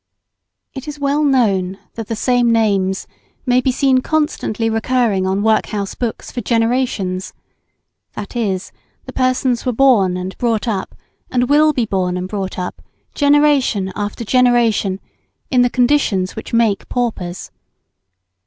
[0.73, 3.05] It is well known that the same names
[3.45, 7.33] may be seen constantly recurring on workhouse books for generations.
[8.13, 8.71] That is,
[9.05, 10.95] the persons were born and brought up,
[11.29, 12.81] and will be born and brought up,
[13.13, 14.99] generation after generation,
[15.51, 17.51] in the conditions which make paupers.